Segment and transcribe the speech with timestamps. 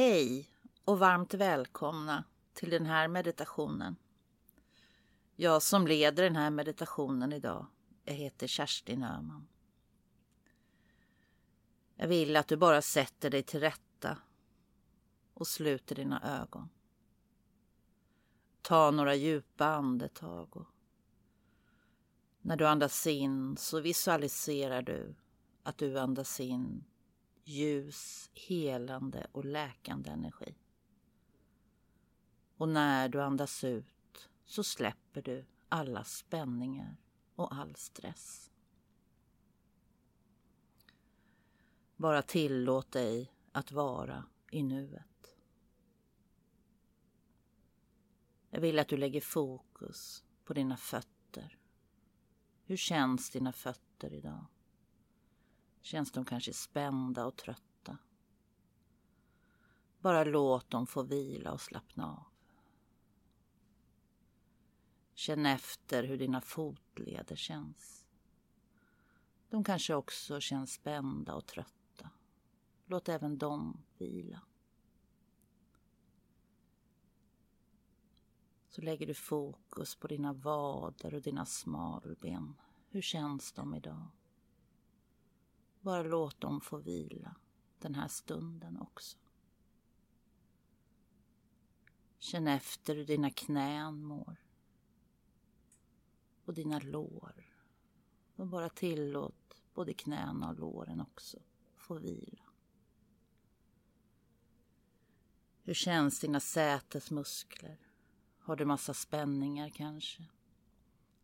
[0.00, 0.48] Hej
[0.84, 3.96] och varmt välkomna till den här meditationen.
[5.36, 7.66] Jag som leder den här meditationen idag,
[8.04, 9.46] jag heter Kerstin Öhman.
[11.96, 14.18] Jag vill att du bara sätter dig till rätta
[15.34, 16.68] och sluter dina ögon.
[18.62, 20.68] Ta några djupa andetag och
[22.40, 25.14] när du andas in så visualiserar du
[25.62, 26.84] att du andas in
[27.44, 30.54] ljus, helande och läkande energi.
[32.56, 36.96] Och när du andas ut så släpper du alla spänningar
[37.34, 38.50] och all stress.
[41.96, 45.36] Bara tillåt dig att vara i nuet.
[48.50, 51.58] Jag vill att du lägger fokus på dina fötter.
[52.64, 54.46] Hur känns dina fötter idag?
[55.80, 57.98] Känns de kanske spända och trötta?
[60.00, 62.24] Bara låt dem få vila och slappna av.
[65.14, 68.06] Känn efter hur dina fotleder känns.
[69.50, 72.10] De kanske också känns spända och trötta.
[72.86, 74.40] Låt även dem vila.
[78.68, 82.60] Så lägger du fokus på dina vader och dina smalben.
[82.88, 84.06] Hur känns de idag?
[85.80, 87.36] Bara låt dem få vila
[87.78, 89.18] den här stunden också.
[92.18, 94.36] Känn efter hur dina knän mår.
[96.44, 97.46] Och dina lår.
[98.36, 101.38] Och bara tillåt både knäna och låren också
[101.76, 102.44] få vila.
[105.62, 107.78] Hur känns dina sätesmuskler?
[108.38, 110.24] Har du massa spänningar kanske?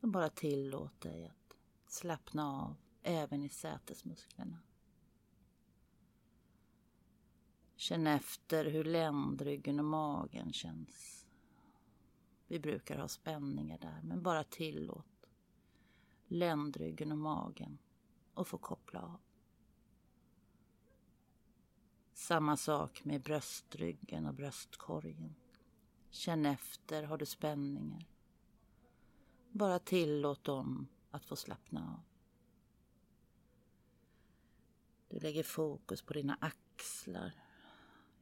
[0.00, 1.56] Och bara tillåt dig att
[1.86, 4.58] slappna av även i sätesmusklerna.
[7.76, 11.26] Känn efter hur ländryggen och magen känns.
[12.46, 15.06] Vi brukar ha spänningar där, men bara tillåt
[16.30, 17.78] ländryggen och magen
[18.34, 19.20] att få koppla av.
[22.12, 25.34] Samma sak med bröstryggen och bröstkorgen.
[26.10, 28.06] Känn efter, har du spänningar?
[29.50, 32.09] Bara tillåt dem att få slappna av.
[35.10, 37.32] Du lägger fokus på dina axlar.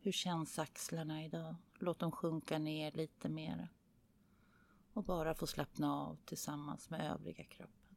[0.00, 1.56] Hur känns axlarna idag?
[1.78, 3.68] Låt dem sjunka ner lite mer.
[4.92, 7.96] Och bara få slappna av tillsammans med övriga kroppen.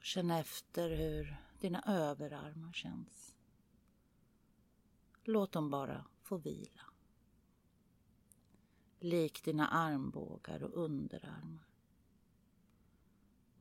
[0.00, 3.34] Känn efter hur dina överarmar känns.
[5.24, 6.82] Låt dem bara få vila.
[9.00, 11.73] Lik dina armbågar och underarmar.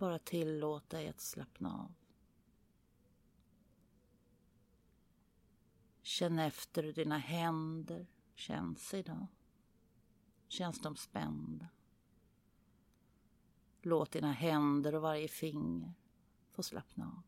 [0.03, 1.93] Bara tillåt dig att slappna av.
[6.01, 9.27] Känn efter hur dina händer känns idag.
[10.47, 11.67] Känns de spända?
[13.81, 15.93] Låt dina händer och varje finger
[16.51, 17.23] få slappna av.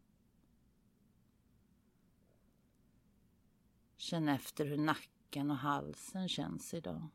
[3.97, 7.07] Känn efter hur nacken och halsen känns idag.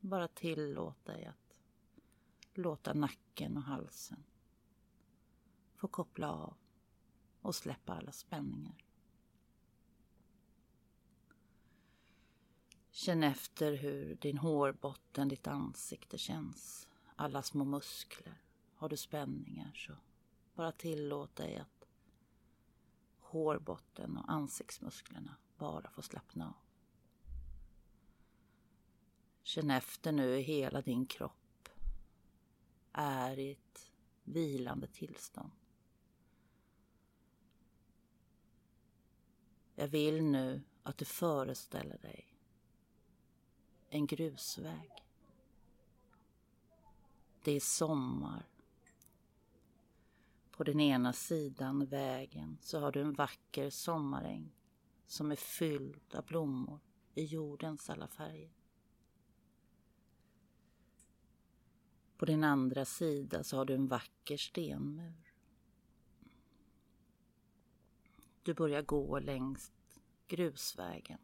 [0.00, 1.60] Bara tillåt dig att
[2.54, 4.24] låta nacken och halsen
[5.82, 6.54] få koppla av
[7.40, 8.84] och släppa alla spänningar.
[12.90, 16.88] Känn efter hur din hårbotten, ditt ansikte känns.
[17.16, 18.42] Alla små muskler.
[18.74, 19.92] Har du spänningar så
[20.54, 21.88] bara tillåt dig att
[23.18, 26.54] hårbotten och ansiktsmusklerna bara får slappna av.
[29.42, 31.68] Känn efter nu hur hela din kropp
[32.92, 33.92] är i ett
[34.24, 35.52] vilande tillstånd.
[39.82, 42.26] Jag vill nu att du föreställer dig
[43.88, 44.90] en grusväg.
[47.42, 48.46] Det är sommar.
[50.50, 54.54] På den ena sidan vägen så har du en vacker sommaräng
[55.06, 56.80] som är fylld av blommor
[57.14, 58.52] i jordens alla färger.
[62.16, 65.31] På din andra sida så har du en vacker stenmur.
[68.42, 69.72] Du börjar gå längs
[70.26, 71.18] grusvägen.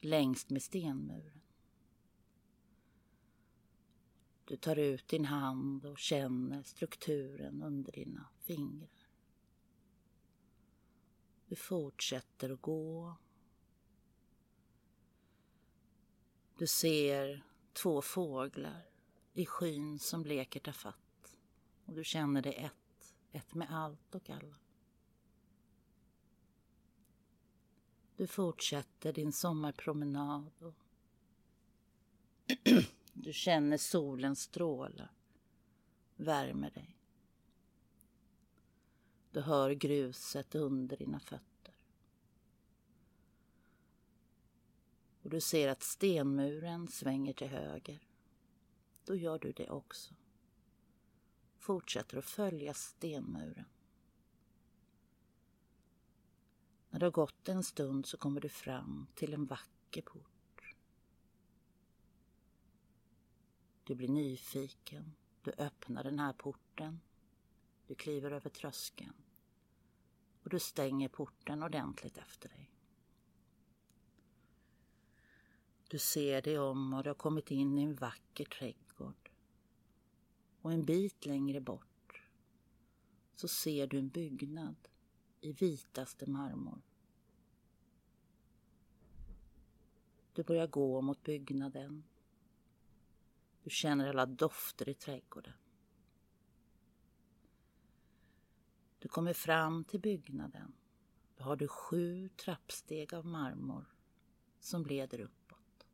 [0.00, 1.40] Längst med stenmuren.
[4.44, 9.08] Du tar ut din hand och känner strukturen under dina fingrar.
[11.46, 13.16] Du fortsätter att gå.
[16.58, 18.86] Du ser två fåglar
[19.32, 21.38] i skyn som leker tafatt.
[21.84, 24.56] Och du känner dig ett, ett med allt och alla.
[28.16, 30.74] Du fortsätter din sommarpromenad och
[33.12, 35.10] du känner solens strålar
[36.16, 36.96] värmer dig.
[39.30, 41.74] Du hör gruset under dina fötter.
[45.22, 48.00] Och du ser att stenmuren svänger till höger.
[49.04, 50.14] Då gör du det också.
[51.58, 53.64] Fortsätter att följa stenmuren.
[56.94, 60.74] När det har gått en stund så kommer du fram till en vacker port.
[63.84, 65.12] Du blir nyfiken.
[65.42, 67.00] Du öppnar den här porten.
[67.86, 69.14] Du kliver över tröskeln.
[70.42, 72.70] Och du stänger porten ordentligt efter dig.
[75.88, 79.30] Du ser dig om och du har kommit in i en vacker trädgård.
[80.62, 82.22] Och en bit längre bort
[83.36, 84.88] så ser du en byggnad
[85.44, 86.82] i vitaste marmor.
[90.32, 92.04] Du börjar gå mot byggnaden.
[93.62, 95.52] Du känner alla dofter i trädgården.
[98.98, 100.72] Du kommer fram till byggnaden.
[101.36, 103.94] Då har du sju trappsteg av marmor
[104.60, 105.86] som leder uppåt.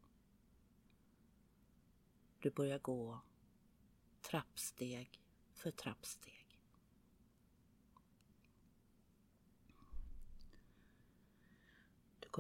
[2.39, 3.21] Du börjar gå
[4.21, 6.40] trappsteg för trappsteg.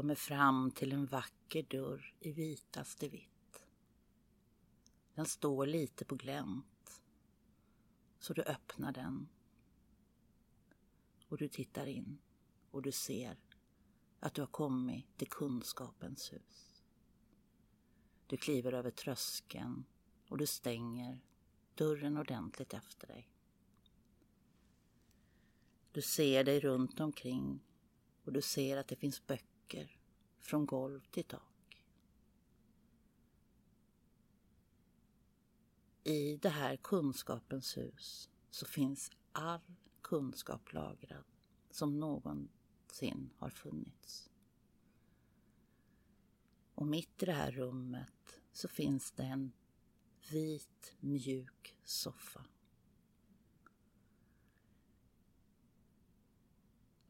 [0.00, 3.66] Kommer fram till en vacker dörr i vitaste vitt.
[5.14, 7.02] Den står lite på glänt.
[8.18, 9.28] Så du öppnar den.
[11.28, 12.18] Och du tittar in
[12.70, 13.36] och du ser
[14.20, 16.82] att du har kommit till kunskapens hus.
[18.26, 19.84] Du kliver över tröskeln
[20.28, 21.20] och du stänger
[21.74, 23.28] dörren ordentligt efter dig.
[25.92, 27.60] Du ser dig runt omkring
[28.24, 29.96] och du ser att det finns böcker saker
[30.38, 31.84] från golv till tak.
[36.04, 39.60] I det här kunskapens hus så finns all
[40.02, 41.24] kunskap lagrad
[41.70, 44.30] som någonsin har funnits.
[46.74, 49.52] Och mitt i det här rummet så finns det en
[50.30, 52.44] vit mjuk soffa.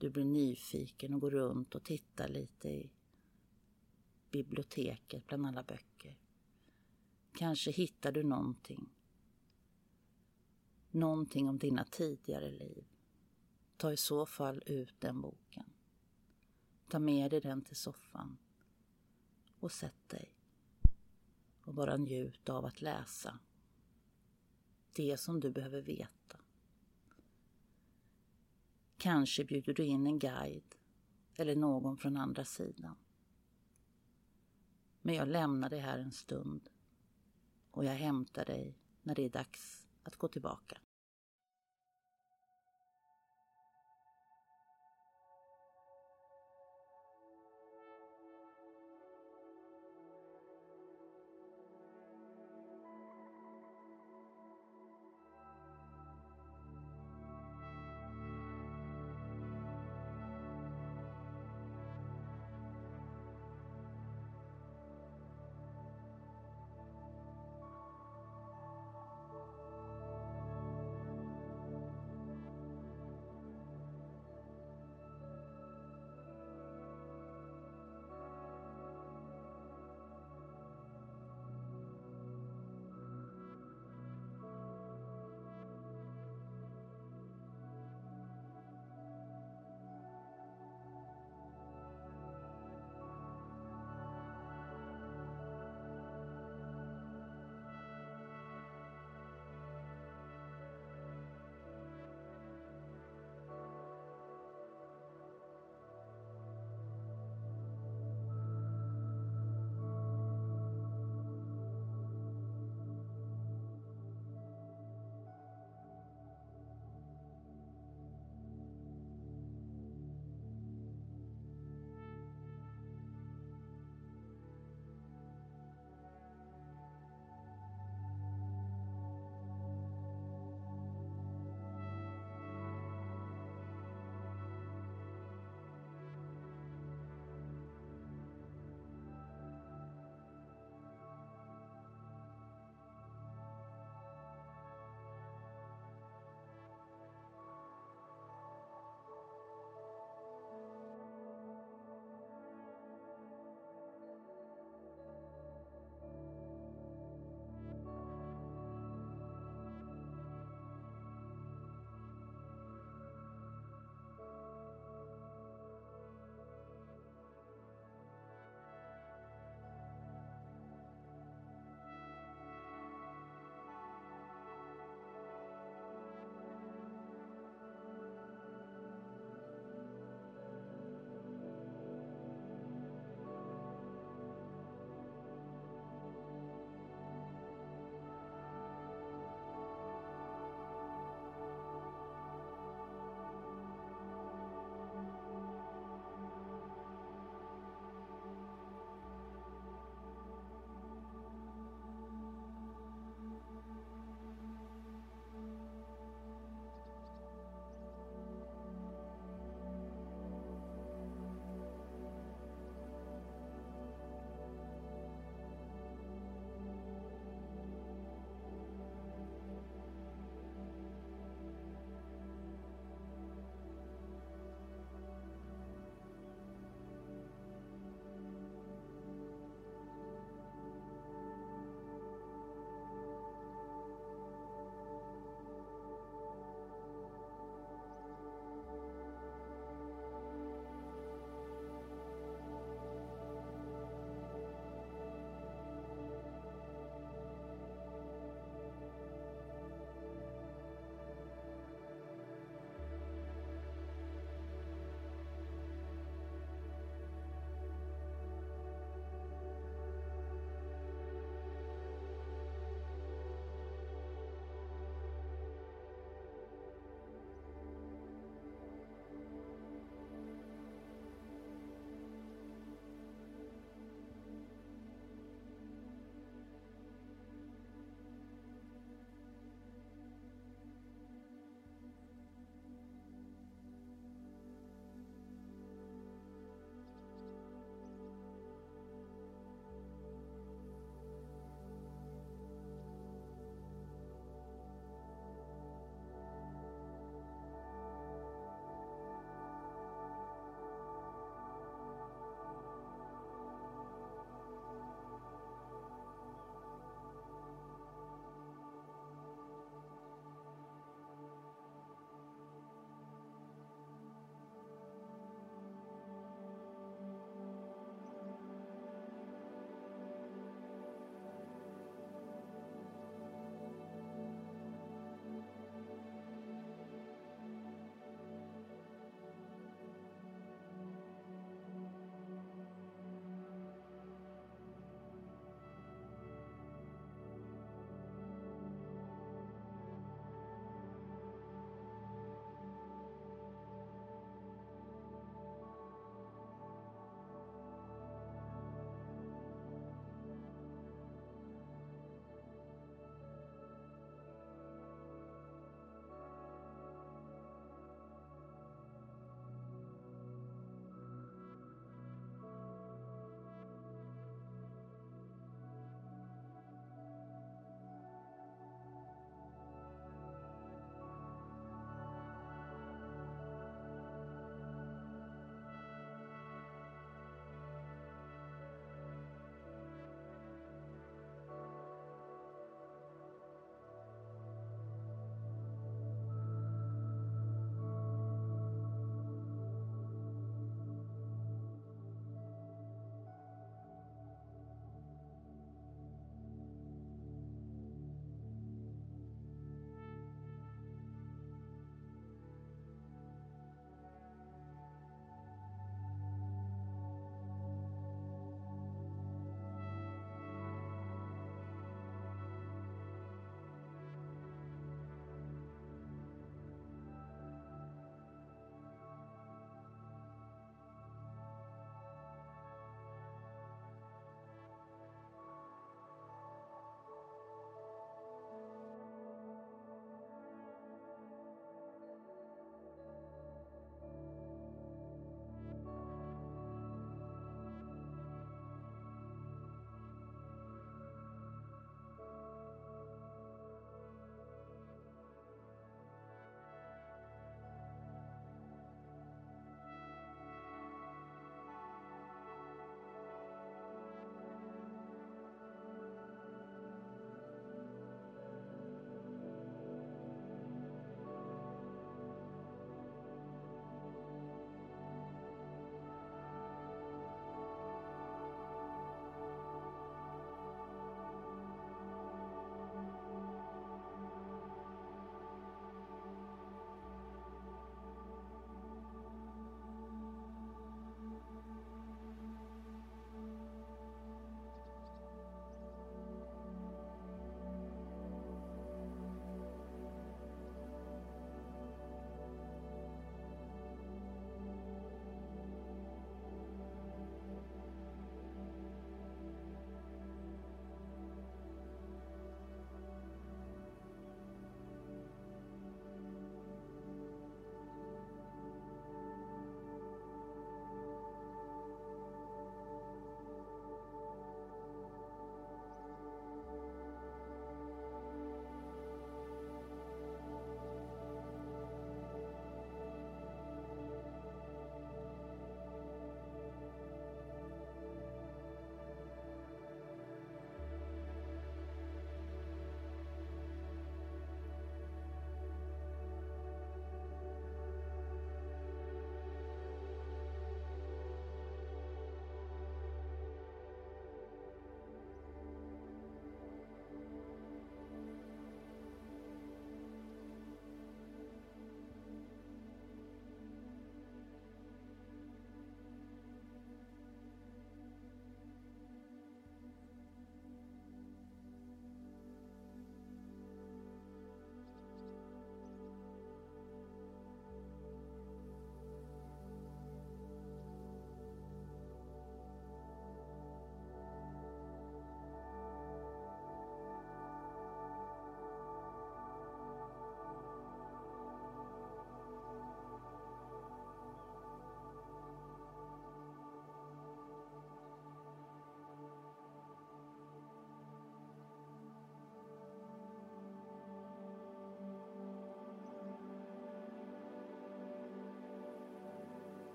[0.00, 2.90] Du blir nyfiken och går runt och tittar lite i
[4.30, 6.18] biblioteket bland alla böcker.
[7.32, 8.88] Kanske hittar du någonting.
[10.90, 12.84] Någonting om dina tidigare liv.
[13.76, 15.72] Ta i så fall ut den boken.
[16.88, 18.38] Ta med dig den till soffan
[19.58, 20.34] och sätt dig
[21.60, 23.38] och bara njut av att läsa
[24.92, 26.39] det som du behöver veta.
[29.00, 30.74] Kanske bjuder du in en guide
[31.34, 32.96] eller någon från andra sidan.
[35.02, 36.68] Men jag lämnar dig här en stund
[37.70, 40.78] och jag hämtar dig när det är dags att gå tillbaka.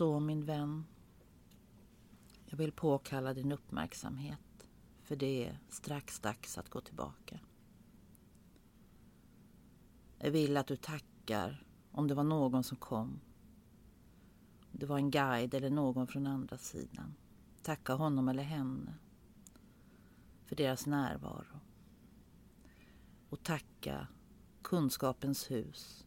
[0.00, 0.84] Så min vän,
[2.46, 4.68] jag vill påkalla din uppmärksamhet
[5.02, 7.40] för det är strax dags att gå tillbaka.
[10.18, 13.20] Jag vill att du tackar om det var någon som kom.
[14.72, 17.14] Det var en guide eller någon från andra sidan.
[17.62, 18.94] Tacka honom eller henne
[20.44, 21.60] för deras närvaro.
[23.28, 24.06] Och tacka
[24.62, 26.06] Kunskapens hus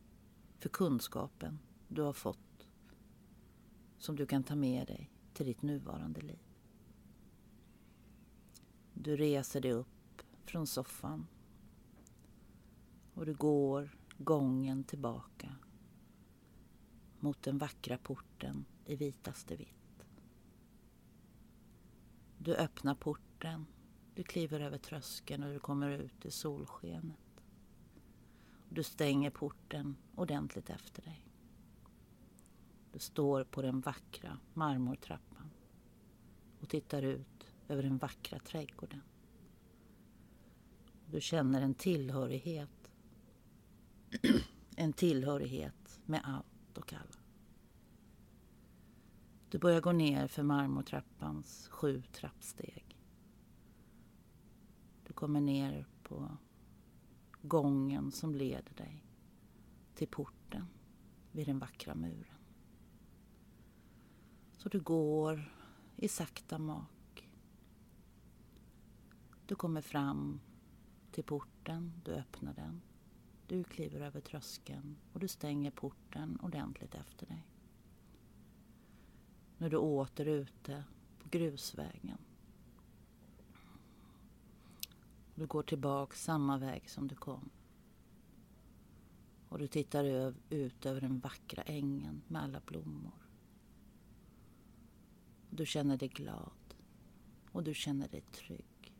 [0.59, 2.52] för kunskapen du har fått
[4.03, 6.39] som du kan ta med dig till ditt nuvarande liv.
[8.93, 11.27] Du reser dig upp från soffan
[13.13, 15.55] och du går gången tillbaka
[17.19, 20.05] mot den vackra porten i vitaste vitt.
[22.37, 23.65] Du öppnar porten,
[24.15, 27.43] du kliver över tröskeln och du kommer ut i solskenet.
[28.69, 31.32] Du stänger porten ordentligt efter dig.
[32.93, 35.49] Du står på den vackra marmortrappan
[36.59, 39.01] och tittar ut över den vackra trädgården.
[41.05, 42.91] Du känner en tillhörighet.
[44.75, 47.21] en tillhörighet med allt och alla.
[49.49, 52.97] Du börjar gå ner för marmortrappans sju trappsteg.
[55.07, 56.37] Du kommer ner på
[57.41, 59.03] gången som leder dig
[59.95, 60.65] till porten
[61.31, 62.42] vid den vackra muren.
[64.63, 65.51] Så du går
[65.95, 67.29] i sakta mak.
[69.45, 70.39] Du kommer fram
[71.11, 72.81] till porten, du öppnar den.
[73.47, 77.47] Du kliver över tröskeln och du stänger porten ordentligt efter dig.
[79.57, 80.83] Nu är du åter ute
[81.19, 82.17] på grusvägen.
[85.35, 87.49] Du går tillbaka samma väg som du kom.
[89.49, 93.22] Och du tittar ut över den vackra ängen med alla blommor.
[95.55, 96.75] Du känner dig glad
[97.51, 98.97] och du känner dig trygg.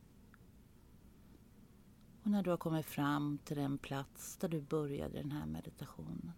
[2.22, 6.32] Och när du har kommit fram till den plats där du började den här meditationen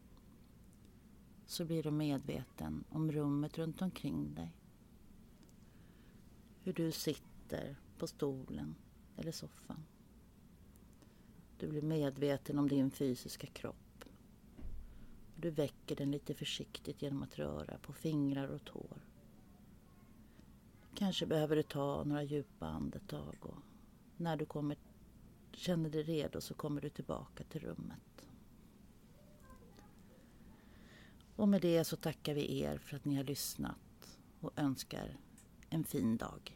[1.47, 4.53] så blir du medveten om rummet runt omkring dig.
[6.61, 8.75] Hur du sitter på stolen
[9.17, 9.85] eller soffan.
[11.59, 14.05] Du blir medveten om din fysiska kropp.
[15.37, 19.16] Du väcker den lite försiktigt genom att röra på fingrar och tår.
[20.99, 23.59] Kanske behöver du ta några djupa andetag och
[24.17, 24.77] när du kommer,
[25.53, 28.29] känner dig redo så kommer du tillbaka till rummet.
[31.37, 35.17] Och med det så tackar vi er för att ni har lyssnat och önskar
[35.71, 36.56] en fin dag.